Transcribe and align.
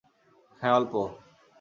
হ্যাঁ, 0.61 0.75
অল্প। 0.75 0.93